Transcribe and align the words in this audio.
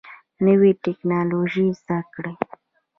نوي 0.45 0.71
ټکنالوژي 0.83 1.67
زده 1.79 1.99
کړئ 2.13 2.33